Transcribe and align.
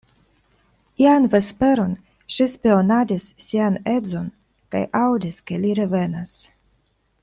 Ian 1.03 1.27
vesperon 1.33 1.93
ŝi 2.37 2.47
spionadis 2.55 3.29
sian 3.49 3.79
edzon, 3.95 4.35
kaj 4.75 4.85
aŭdis, 5.05 5.43
ke 5.51 5.65
li 5.67 5.79
revenas. 5.83 6.37